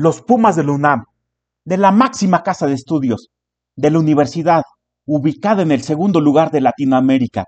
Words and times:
Los 0.00 0.22
Pumas 0.22 0.54
de 0.54 0.62
la 0.62 0.70
UNAM, 0.70 1.06
de 1.64 1.76
la 1.76 1.90
máxima 1.90 2.44
casa 2.44 2.68
de 2.68 2.74
estudios, 2.74 3.30
de 3.74 3.90
la 3.90 3.98
universidad, 3.98 4.62
ubicada 5.04 5.62
en 5.62 5.72
el 5.72 5.82
segundo 5.82 6.20
lugar 6.20 6.52
de 6.52 6.60
Latinoamérica, 6.60 7.46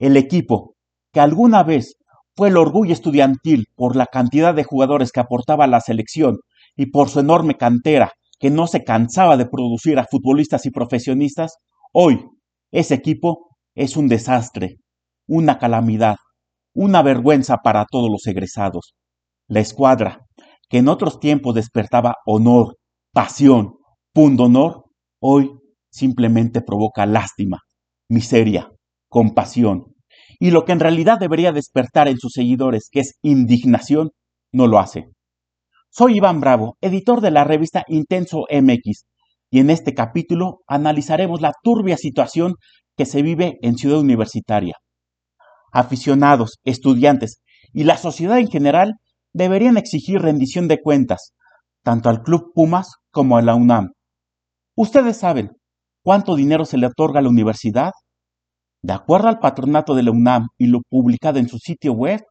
el 0.00 0.16
equipo 0.16 0.74
que 1.12 1.20
alguna 1.20 1.62
vez 1.62 1.94
fue 2.34 2.48
el 2.48 2.56
orgullo 2.56 2.92
estudiantil 2.92 3.66
por 3.76 3.94
la 3.94 4.06
cantidad 4.06 4.56
de 4.56 4.64
jugadores 4.64 5.12
que 5.12 5.20
aportaba 5.20 5.66
a 5.66 5.68
la 5.68 5.80
selección 5.80 6.38
y 6.74 6.86
por 6.86 7.10
su 7.10 7.20
enorme 7.20 7.54
cantera 7.54 8.10
que 8.40 8.50
no 8.50 8.66
se 8.66 8.82
cansaba 8.82 9.36
de 9.36 9.46
producir 9.46 10.00
a 10.00 10.08
futbolistas 10.10 10.66
y 10.66 10.70
profesionistas, 10.70 11.58
hoy 11.92 12.24
ese 12.72 12.94
equipo 12.94 13.50
es 13.76 13.96
un 13.96 14.08
desastre, 14.08 14.78
una 15.28 15.60
calamidad, 15.60 16.16
una 16.74 17.02
vergüenza 17.02 17.58
para 17.58 17.86
todos 17.88 18.10
los 18.10 18.26
egresados. 18.26 18.96
La 19.46 19.60
escuadra, 19.60 20.23
que 20.74 20.78
en 20.78 20.88
otros 20.88 21.20
tiempos 21.20 21.54
despertaba 21.54 22.16
honor, 22.26 22.78
pasión, 23.12 23.76
pundonor, 24.12 24.86
hoy 25.20 25.52
simplemente 25.88 26.62
provoca 26.62 27.06
lástima, 27.06 27.60
miseria, 28.08 28.72
compasión. 29.08 29.94
Y 30.40 30.50
lo 30.50 30.64
que 30.64 30.72
en 30.72 30.80
realidad 30.80 31.20
debería 31.20 31.52
despertar 31.52 32.08
en 32.08 32.18
sus 32.18 32.32
seguidores, 32.32 32.88
que 32.90 32.98
es 32.98 33.20
indignación, 33.22 34.10
no 34.52 34.66
lo 34.66 34.80
hace. 34.80 35.04
Soy 35.90 36.16
Iván 36.16 36.40
Bravo, 36.40 36.76
editor 36.80 37.20
de 37.20 37.30
la 37.30 37.44
revista 37.44 37.84
Intenso 37.86 38.42
MX, 38.50 39.04
y 39.52 39.60
en 39.60 39.70
este 39.70 39.94
capítulo 39.94 40.62
analizaremos 40.66 41.40
la 41.40 41.52
turbia 41.62 41.96
situación 41.96 42.54
que 42.96 43.06
se 43.06 43.22
vive 43.22 43.58
en 43.62 43.76
Ciudad 43.76 44.00
Universitaria. 44.00 44.74
Aficionados, 45.70 46.58
estudiantes 46.64 47.42
y 47.72 47.84
la 47.84 47.96
sociedad 47.96 48.40
en 48.40 48.48
general 48.48 48.94
deberían 49.34 49.76
exigir 49.76 50.22
rendición 50.22 50.68
de 50.68 50.80
cuentas, 50.80 51.34
tanto 51.82 52.08
al 52.08 52.22
Club 52.22 52.52
Pumas 52.54 52.94
como 53.10 53.36
a 53.36 53.42
la 53.42 53.54
UNAM. 53.54 53.90
Ustedes 54.76 55.18
saben 55.18 55.50
cuánto 56.02 56.36
dinero 56.36 56.64
se 56.64 56.78
le 56.78 56.86
otorga 56.86 57.18
a 57.18 57.22
la 57.22 57.28
universidad. 57.28 57.92
De 58.82 58.92
acuerdo 58.92 59.28
al 59.28 59.40
patronato 59.40 59.94
de 59.94 60.04
la 60.04 60.12
UNAM 60.12 60.48
y 60.56 60.66
lo 60.66 60.80
publicado 60.88 61.38
en 61.38 61.48
su 61.48 61.58
sitio 61.58 61.92
web, 61.92 62.22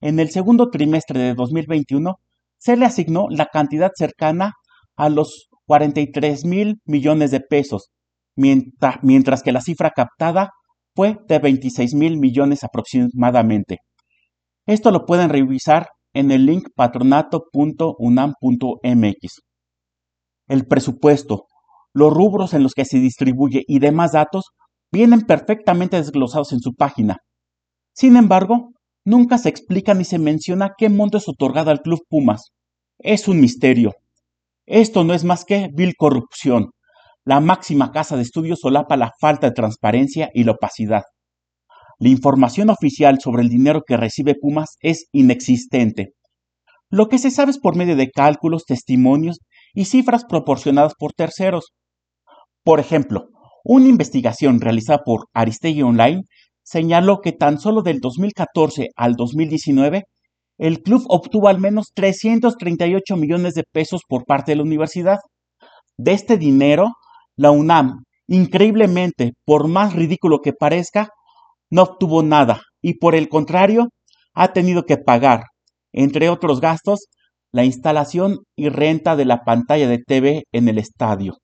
en 0.00 0.20
el 0.20 0.30
segundo 0.30 0.70
trimestre 0.70 1.20
de 1.20 1.34
2021 1.34 2.14
se 2.58 2.76
le 2.76 2.86
asignó 2.86 3.26
la 3.30 3.46
cantidad 3.46 3.90
cercana 3.94 4.52
a 4.96 5.08
los 5.08 5.48
43 5.66 6.44
mil 6.44 6.80
millones 6.84 7.30
de 7.30 7.40
pesos, 7.40 7.90
mientras, 8.36 8.96
mientras 9.02 9.42
que 9.42 9.52
la 9.52 9.60
cifra 9.60 9.90
captada 9.90 10.50
fue 10.94 11.16
de 11.28 11.38
26 11.38 11.94
mil 11.94 12.18
millones 12.18 12.64
aproximadamente. 12.64 13.78
Esto 14.66 14.90
lo 14.90 15.06
pueden 15.06 15.30
revisar 15.30 15.88
en 16.14 16.30
el 16.30 16.46
link 16.46 16.68
patronato.unam.mx. 16.74 19.40
El 20.48 20.66
presupuesto, 20.66 21.46
los 21.92 22.12
rubros 22.12 22.54
en 22.54 22.62
los 22.62 22.74
que 22.74 22.84
se 22.84 22.98
distribuye 22.98 23.62
y 23.66 23.78
demás 23.78 24.12
datos 24.12 24.50
vienen 24.92 25.22
perfectamente 25.22 25.96
desglosados 25.96 26.52
en 26.52 26.60
su 26.60 26.74
página. 26.74 27.18
Sin 27.94 28.16
embargo, 28.16 28.70
nunca 29.04 29.38
se 29.38 29.48
explica 29.48 29.94
ni 29.94 30.04
se 30.04 30.18
menciona 30.18 30.72
qué 30.76 30.88
monto 30.88 31.18
es 31.18 31.28
otorgado 31.28 31.70
al 31.70 31.80
Club 31.80 32.00
Pumas. 32.08 32.50
Es 32.98 33.28
un 33.28 33.40
misterio. 33.40 33.94
Esto 34.66 35.04
no 35.04 35.14
es 35.14 35.24
más 35.24 35.44
que 35.44 35.68
vil 35.72 35.94
corrupción. 35.96 36.70
La 37.24 37.40
máxima 37.40 37.92
casa 37.92 38.16
de 38.16 38.22
estudios 38.22 38.60
solapa 38.60 38.96
la 38.96 39.12
falta 39.20 39.48
de 39.48 39.52
transparencia 39.52 40.30
y 40.32 40.44
la 40.44 40.52
opacidad. 40.52 41.02
La 42.00 42.08
información 42.08 42.70
oficial 42.70 43.18
sobre 43.20 43.42
el 43.42 43.50
dinero 43.50 43.82
que 43.86 43.98
recibe 43.98 44.34
Pumas 44.34 44.78
es 44.80 45.04
inexistente. 45.12 46.14
Lo 46.88 47.08
que 47.08 47.18
se 47.18 47.30
sabe 47.30 47.50
es 47.50 47.58
por 47.58 47.76
medio 47.76 47.94
de 47.94 48.10
cálculos, 48.10 48.64
testimonios 48.64 49.40
y 49.74 49.84
cifras 49.84 50.24
proporcionadas 50.24 50.94
por 50.98 51.12
terceros. 51.12 51.72
Por 52.64 52.80
ejemplo, 52.80 53.28
una 53.64 53.86
investigación 53.86 54.62
realizada 54.62 55.00
por 55.04 55.26
Aristegui 55.34 55.82
Online 55.82 56.22
señaló 56.62 57.20
que 57.20 57.32
tan 57.32 57.60
solo 57.60 57.82
del 57.82 58.00
2014 58.00 58.88
al 58.96 59.14
2019 59.14 60.04
el 60.56 60.80
club 60.80 61.04
obtuvo 61.08 61.48
al 61.48 61.60
menos 61.60 61.88
338 61.94 63.16
millones 63.16 63.52
de 63.52 63.64
pesos 63.70 64.04
por 64.08 64.24
parte 64.24 64.52
de 64.52 64.56
la 64.56 64.62
universidad. 64.62 65.18
De 65.98 66.12
este 66.12 66.38
dinero, 66.38 66.86
la 67.36 67.50
UNAM, 67.50 68.04
increíblemente, 68.26 69.32
por 69.44 69.68
más 69.68 69.94
ridículo 69.94 70.40
que 70.40 70.54
parezca, 70.54 71.10
no 71.70 71.82
obtuvo 71.82 72.22
nada 72.22 72.62
y 72.82 72.98
por 72.98 73.14
el 73.14 73.28
contrario, 73.28 73.88
ha 74.34 74.52
tenido 74.52 74.84
que 74.84 74.96
pagar, 74.96 75.44
entre 75.92 76.28
otros 76.28 76.60
gastos, 76.60 77.06
la 77.52 77.64
instalación 77.64 78.38
y 78.56 78.68
renta 78.68 79.16
de 79.16 79.24
la 79.24 79.42
pantalla 79.44 79.88
de 79.88 79.98
TV 79.98 80.44
en 80.52 80.68
el 80.68 80.78
estadio. 80.78 81.34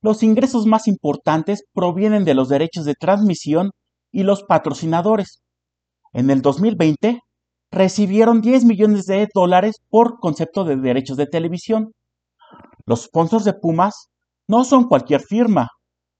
Los 0.00 0.22
ingresos 0.22 0.66
más 0.66 0.86
importantes 0.86 1.64
provienen 1.72 2.24
de 2.24 2.34
los 2.34 2.48
derechos 2.48 2.84
de 2.84 2.94
transmisión 2.94 3.70
y 4.12 4.22
los 4.22 4.44
patrocinadores. 4.44 5.40
En 6.12 6.30
el 6.30 6.40
2020, 6.40 7.20
recibieron 7.70 8.40
10 8.40 8.64
millones 8.64 9.06
de 9.06 9.28
dólares 9.34 9.76
por 9.88 10.18
concepto 10.18 10.64
de 10.64 10.76
derechos 10.76 11.16
de 11.16 11.26
televisión. 11.26 11.92
Los 12.86 13.04
sponsors 13.04 13.44
de 13.44 13.54
Pumas 13.54 14.08
no 14.48 14.64
son 14.64 14.84
cualquier 14.84 15.20
firma, 15.20 15.68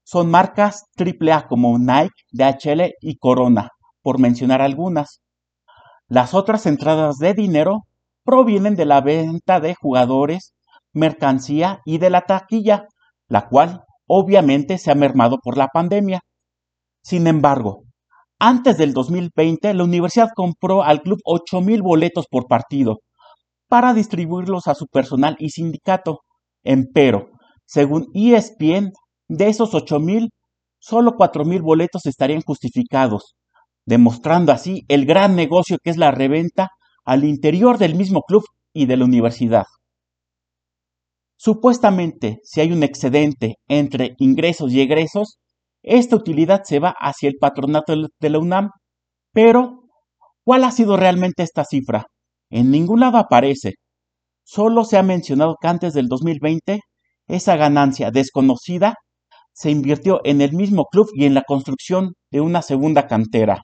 son 0.09 0.31
marcas 0.31 0.87
AAA 0.97 1.49
como 1.49 1.79
Nike, 1.79 2.15
DHL 2.33 2.95
y 3.03 3.19
Corona, 3.19 3.69
por 4.01 4.19
mencionar 4.19 4.63
algunas. 4.63 5.21
Las 6.09 6.33
otras 6.33 6.65
entradas 6.65 7.19
de 7.19 7.35
dinero 7.35 7.83
provienen 8.25 8.75
de 8.75 8.87
la 8.87 9.03
venta 9.03 9.61
de 9.61 9.75
jugadores, 9.75 10.55
mercancía 10.95 11.81
y 11.85 11.99
de 11.99 12.09
la 12.09 12.23
taquilla, 12.23 12.87
la 13.29 13.49
cual 13.49 13.83
obviamente 14.07 14.79
se 14.79 14.91
ha 14.91 14.95
mermado 14.95 15.41
por 15.43 15.59
la 15.59 15.69
pandemia. 15.69 16.21
Sin 17.03 17.27
embargo, 17.27 17.83
antes 18.39 18.79
del 18.79 18.95
2020, 18.95 19.75
la 19.75 19.85
universidad 19.85 20.31
compró 20.35 20.85
al 20.85 21.03
club 21.03 21.19
8.000 21.27 21.83
boletos 21.83 22.25
por 22.31 22.47
partido 22.47 23.01
para 23.69 23.93
distribuirlos 23.93 24.69
a 24.69 24.75
su 24.75 24.87
personal 24.87 25.37
y 25.39 25.51
sindicato. 25.51 26.21
Empero, 26.65 27.29
según 27.67 28.07
ESPN, 28.15 28.93
de 29.29 29.49
esos 29.49 29.75
8.000, 29.75 30.31
solo 30.79 31.13
4.000 31.13 31.63
boletos 31.63 32.07
estarían 32.07 32.43
justificados, 32.43 33.35
demostrando 33.87 34.53
así 34.53 34.85
el 34.89 35.07
gran 35.07 35.37
negocio 35.37 35.79
que 35.83 35.91
es 35.91 35.97
la 35.97 36.11
reventa 36.11 36.69
al 37.05 37.25
interior 37.25 37.79
del 37.79 37.95
mismo 37.95 38.23
club 38.23 38.45
y 38.73 38.87
de 38.87 38.97
la 38.97 39.05
universidad. 39.05 39.65
Supuestamente, 41.37 42.41
si 42.43 42.61
hay 42.61 42.73
un 42.73 42.83
excedente 42.83 43.57
entre 43.69 44.15
ingresos 44.19 44.73
y 44.73 44.81
egresos, 44.81 45.39
esta 45.83 46.17
utilidad 46.17 46.63
se 46.65 46.81
va 46.81 46.95
hacia 46.99 47.29
el 47.29 47.37
patronato 47.41 47.95
de 48.19 48.31
la 48.31 48.39
UNAM. 48.39 48.71
Pero, 49.33 49.85
¿cuál 50.45 50.65
ha 50.65 50.73
sido 50.73 50.97
realmente 50.97 51.45
esta 51.45 51.65
cifra? 51.65 52.07
En 52.51 52.71
ningún 52.71 53.01
lado 53.01 53.19
aparece. 53.19 53.75
Solo 54.45 54.85
se 54.85 54.99
ha 54.99 55.03
mencionado 55.03 55.57
que 55.61 55.69
antes 55.69 55.93
del 55.95 56.09
2020 56.09 56.81
esa 57.29 57.57
ganancia 57.57 58.11
desconocida 58.11 58.95
se 59.59 59.73
invirtió 59.73 60.21
en 60.23 60.41
el 60.41 60.53
mismo 60.53 60.85
club 60.85 61.09
y 61.15 61.25
en 61.25 61.35
la 61.35 61.43
construcción 61.43 62.15
de 62.31 62.41
una 62.41 62.63
segunda 62.63 63.09
cantera. 63.09 63.63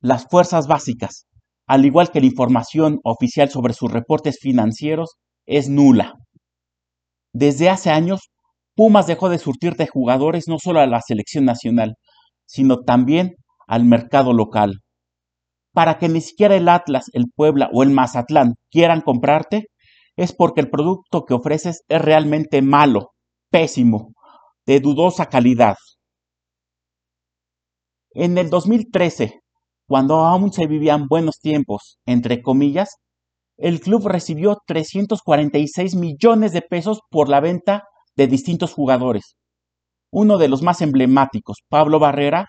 Las 0.00 0.28
fuerzas 0.30 0.68
básicas, 0.68 1.26
al 1.66 1.84
igual 1.84 2.12
que 2.12 2.20
la 2.20 2.26
información 2.26 3.00
oficial 3.02 3.50
sobre 3.50 3.74
sus 3.74 3.90
reportes 3.90 4.38
financieros, 4.40 5.16
es 5.44 5.68
nula. 5.68 6.14
Desde 7.32 7.68
hace 7.68 7.90
años 7.90 8.30
Pumas 8.76 9.08
dejó 9.08 9.28
de 9.28 9.38
surtir 9.38 9.74
de 9.74 9.88
jugadores 9.88 10.44
no 10.46 10.56
solo 10.62 10.78
a 10.78 10.86
la 10.86 11.00
selección 11.00 11.44
nacional, 11.44 11.96
sino 12.46 12.78
también 12.78 13.34
al 13.66 13.84
mercado 13.84 14.32
local. 14.32 14.82
Para 15.72 15.98
que 15.98 16.08
ni 16.08 16.20
siquiera 16.20 16.54
el 16.54 16.68
Atlas, 16.68 17.06
el 17.12 17.24
Puebla 17.34 17.68
o 17.72 17.82
el 17.82 17.90
Mazatlán 17.90 18.54
quieran 18.70 19.00
comprarte, 19.00 19.66
es 20.16 20.32
porque 20.32 20.60
el 20.60 20.70
producto 20.70 21.24
que 21.24 21.34
ofreces 21.34 21.82
es 21.88 22.00
realmente 22.00 22.62
malo, 22.62 23.10
pésimo, 23.50 24.12
de 24.66 24.80
dudosa 24.80 25.26
calidad. 25.26 25.76
En 28.14 28.36
el 28.38 28.50
2013, 28.50 29.40
cuando 29.86 30.20
aún 30.20 30.52
se 30.52 30.66
vivían 30.66 31.06
buenos 31.08 31.38
tiempos, 31.40 31.98
entre 32.06 32.42
comillas, 32.42 32.96
el 33.56 33.80
club 33.80 34.06
recibió 34.06 34.58
346 34.66 35.94
millones 35.94 36.52
de 36.52 36.62
pesos 36.62 37.00
por 37.10 37.28
la 37.28 37.40
venta 37.40 37.84
de 38.16 38.26
distintos 38.26 38.72
jugadores. 38.72 39.36
Uno 40.10 40.38
de 40.38 40.48
los 40.48 40.62
más 40.62 40.82
emblemáticos, 40.82 41.58
Pablo 41.68 41.98
Barrera, 41.98 42.46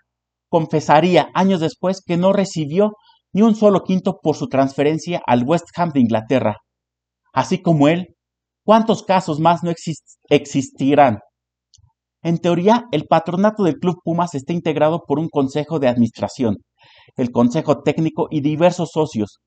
confesaría 0.49 1.29
años 1.33 1.59
después 1.59 2.01
que 2.05 2.17
no 2.17 2.33
recibió 2.33 2.91
ni 3.33 3.41
un 3.41 3.55
solo 3.55 3.83
quinto 3.83 4.19
por 4.21 4.35
su 4.35 4.47
transferencia 4.47 5.21
al 5.25 5.43
West 5.43 5.67
Ham 5.75 5.91
de 5.91 6.01
Inglaterra. 6.01 6.57
Así 7.33 7.61
como 7.61 7.87
él, 7.87 8.15
¿cuántos 8.63 9.03
casos 9.03 9.39
más 9.39 9.63
no 9.63 9.71
existirán? 10.29 11.19
En 12.23 12.37
teoría, 12.37 12.85
el 12.93 13.05
patronato 13.05 13.63
del 13.63 13.79
Club 13.79 13.97
Pumas 14.03 14.33
está 14.33 14.53
integrado 14.53 15.03
por 15.05 15.19
un 15.19 15.27
consejo 15.27 15.79
de 15.79 15.89
administración, 15.89 16.55
el 17.17 17.31
consejo 17.31 17.81
técnico 17.81 18.27
y 18.31 18.39
diversos 18.39 18.91
socios. 18.93 19.39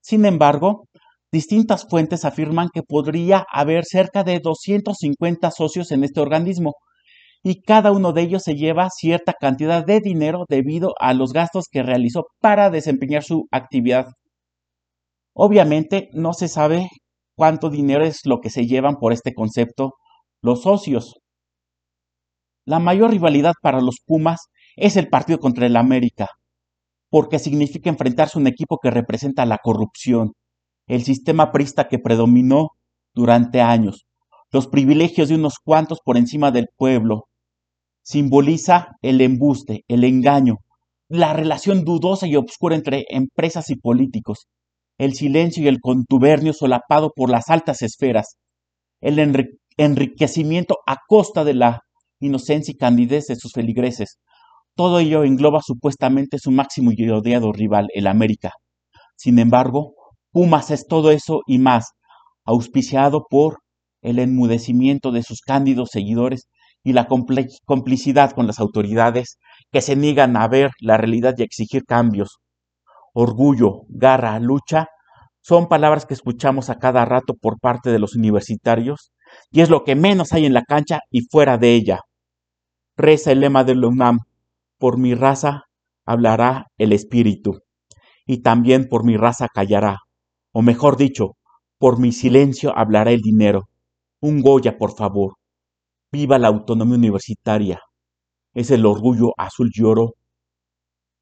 Sin 0.00 0.24
embargo, 0.24 0.88
distintas 1.30 1.86
fuentes 1.88 2.24
afirman 2.24 2.68
que 2.72 2.82
podría 2.82 3.44
haber 3.52 3.84
cerca 3.84 4.24
de 4.24 4.40
250 4.40 5.50
socios 5.50 5.90
en 5.92 6.04
este 6.04 6.20
organismo 6.20 6.72
y 7.42 7.60
cada 7.60 7.92
uno 7.92 8.12
de 8.12 8.22
ellos 8.22 8.42
se 8.44 8.54
lleva 8.54 8.88
cierta 8.90 9.34
cantidad 9.38 9.84
de 9.84 10.00
dinero 10.00 10.44
debido 10.48 10.94
a 11.00 11.12
los 11.12 11.32
gastos 11.32 11.66
que 11.70 11.82
realizó 11.82 12.24
para 12.40 12.70
desempeñar 12.70 13.24
su 13.24 13.46
actividad. 13.50 14.06
Obviamente 15.34 16.08
no 16.14 16.32
se 16.32 16.48
sabe 16.48 16.88
cuánto 17.36 17.68
dinero 17.68 18.04
es 18.04 18.20
lo 18.24 18.40
que 18.40 18.50
se 18.50 18.66
llevan 18.66 18.96
por 18.96 19.12
este 19.12 19.34
concepto 19.34 19.94
los 20.40 20.62
socios. 20.62 21.21
La 22.64 22.78
mayor 22.78 23.10
rivalidad 23.10 23.54
para 23.60 23.80
los 23.80 23.96
Pumas 24.04 24.48
es 24.76 24.96
el 24.96 25.08
partido 25.08 25.38
contra 25.38 25.66
el 25.66 25.76
América, 25.76 26.28
porque 27.10 27.38
significa 27.38 27.90
enfrentarse 27.90 28.38
a 28.38 28.40
un 28.40 28.46
equipo 28.46 28.78
que 28.80 28.90
representa 28.90 29.44
la 29.46 29.58
corrupción, 29.58 30.32
el 30.86 31.02
sistema 31.02 31.50
prista 31.50 31.88
que 31.88 31.98
predominó 31.98 32.70
durante 33.14 33.60
años, 33.60 34.06
los 34.52 34.68
privilegios 34.68 35.28
de 35.28 35.34
unos 35.34 35.54
cuantos 35.62 35.98
por 36.04 36.16
encima 36.16 36.50
del 36.52 36.68
pueblo. 36.76 37.24
Simboliza 38.04 38.88
el 39.02 39.20
embuste, 39.20 39.84
el 39.88 40.04
engaño, 40.04 40.56
la 41.08 41.32
relación 41.32 41.84
dudosa 41.84 42.26
y 42.26 42.36
obscura 42.36 42.76
entre 42.76 43.04
empresas 43.10 43.70
y 43.70 43.76
políticos, 43.76 44.46
el 44.98 45.14
silencio 45.14 45.64
y 45.64 45.68
el 45.68 45.80
contubernio 45.80 46.52
solapado 46.52 47.10
por 47.14 47.28
las 47.28 47.50
altas 47.50 47.82
esferas, 47.82 48.36
el 49.00 49.18
enriquecimiento 49.76 50.78
a 50.86 50.98
costa 51.08 51.44
de 51.44 51.54
la 51.54 51.80
inocencia 52.22 52.72
y 52.72 52.76
candidez 52.76 53.26
de 53.26 53.36
sus 53.36 53.52
feligreses. 53.52 54.18
Todo 54.74 55.00
ello 55.00 55.24
engloba 55.24 55.60
supuestamente 55.62 56.38
su 56.38 56.50
máximo 56.50 56.90
y 56.94 57.08
odiado 57.10 57.52
rival, 57.52 57.88
el 57.94 58.06
América. 58.06 58.52
Sin 59.16 59.38
embargo, 59.38 59.94
Pumas 60.30 60.70
es 60.70 60.86
todo 60.86 61.10
eso 61.10 61.42
y 61.46 61.58
más, 61.58 61.92
auspiciado 62.44 63.26
por 63.28 63.58
el 64.00 64.18
enmudecimiento 64.18 65.12
de 65.12 65.22
sus 65.22 65.40
cándidos 65.42 65.90
seguidores 65.92 66.48
y 66.82 66.94
la 66.94 67.06
complicidad 67.06 68.32
con 68.32 68.46
las 68.46 68.58
autoridades 68.58 69.38
que 69.70 69.82
se 69.82 69.94
niegan 69.94 70.36
a 70.36 70.48
ver 70.48 70.70
la 70.80 70.96
realidad 70.96 71.34
y 71.36 71.42
a 71.42 71.44
exigir 71.44 71.84
cambios. 71.84 72.38
Orgullo, 73.12 73.82
garra, 73.88 74.38
lucha 74.40 74.88
son 75.44 75.68
palabras 75.68 76.06
que 76.06 76.14
escuchamos 76.14 76.70
a 76.70 76.78
cada 76.78 77.04
rato 77.04 77.34
por 77.34 77.58
parte 77.58 77.90
de 77.90 77.98
los 77.98 78.14
universitarios 78.14 79.12
y 79.50 79.60
es 79.60 79.70
lo 79.70 79.82
que 79.82 79.96
menos 79.96 80.32
hay 80.32 80.46
en 80.46 80.54
la 80.54 80.62
cancha 80.62 81.00
y 81.10 81.22
fuera 81.22 81.58
de 81.58 81.74
ella. 81.74 82.00
Reza 82.96 83.32
el 83.32 83.40
lema 83.40 83.64
del 83.64 83.84
UNAM, 83.84 84.20
por 84.78 84.98
mi 84.98 85.14
raza 85.14 85.64
hablará 86.04 86.66
el 86.78 86.92
espíritu 86.92 87.60
y 88.26 88.42
también 88.42 88.88
por 88.88 89.04
mi 89.04 89.16
raza 89.16 89.48
callará 89.52 89.98
o 90.52 90.62
mejor 90.62 90.96
dicho, 90.96 91.36
por 91.78 91.98
mi 91.98 92.12
silencio 92.12 92.76
hablará 92.76 93.10
el 93.10 93.22
dinero. 93.22 93.68
Un 94.20 94.42
Goya, 94.42 94.76
por 94.76 94.94
favor. 94.94 95.34
Viva 96.12 96.38
la 96.38 96.48
autonomía 96.48 96.96
universitaria. 96.96 97.80
Es 98.54 98.70
el 98.70 98.84
orgullo 98.84 99.32
azul 99.38 99.70
y 99.74 99.82
oro 99.82 100.12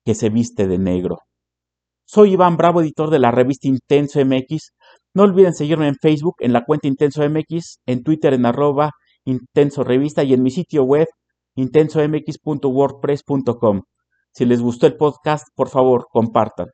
que 0.04 0.14
se 0.14 0.30
viste 0.30 0.66
de 0.66 0.78
negro. 0.78 1.18
Soy 2.04 2.32
Iván 2.32 2.56
Bravo, 2.56 2.80
editor 2.80 3.10
de 3.10 3.20
la 3.20 3.30
revista 3.30 3.68
Intenso 3.68 4.18
MX. 4.24 4.72
No 5.14 5.22
olviden 5.22 5.54
seguirme 5.54 5.86
en 5.86 5.94
Facebook 5.94 6.34
en 6.40 6.52
la 6.52 6.64
cuenta 6.64 6.88
Intenso 6.88 7.22
MX, 7.28 7.78
en 7.86 8.02
Twitter 8.02 8.34
en 8.34 8.46
arroba 8.46 8.90
Intenso 9.24 9.84
Revista 9.84 10.24
y 10.24 10.34
en 10.34 10.42
mi 10.42 10.50
sitio 10.50 10.82
web 10.82 11.06
intensomx.wordpress.com. 11.60 13.82
Si 14.32 14.44
les 14.44 14.60
gustó 14.60 14.86
el 14.86 14.96
podcast, 14.96 15.46
por 15.54 15.68
favor, 15.68 16.08
compartan. 16.10 16.70